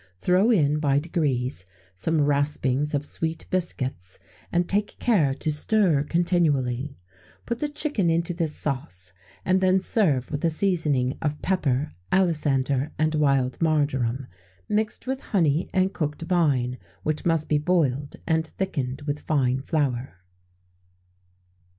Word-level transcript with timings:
Throw 0.17 0.49
in 0.49 0.79
by 0.79 0.97
degrees 0.97 1.63
some 1.93 2.21
raspings 2.21 2.95
of 2.95 3.05
sweet 3.05 3.45
biscuits, 3.51 4.17
and 4.51 4.67
take 4.67 4.97
care 4.97 5.35
to 5.35 5.51
stir 5.51 6.01
continually. 6.05 6.97
Put 7.45 7.59
the 7.59 7.69
chicken 7.69 8.09
into 8.09 8.33
this 8.33 8.55
sauce, 8.55 9.13
and 9.45 9.61
then 9.61 9.79
serve 9.79 10.31
with 10.31 10.43
a 10.43 10.49
seasoning 10.49 11.19
of 11.21 11.39
pepper, 11.43 11.91
alisander, 12.11 12.89
and 12.97 13.13
wild 13.13 13.61
marjoram, 13.61 14.25
mixed 14.67 15.05
with 15.05 15.21
honey 15.21 15.69
and 15.71 15.93
cooked 15.93 16.23
vine, 16.23 16.79
which 17.03 17.23
must 17.23 17.47
be 17.47 17.59
boiled 17.59 18.15
and 18.25 18.47
thickened 18.57 19.03
with 19.03 19.19
fine 19.19 19.61
flour. 19.61 20.15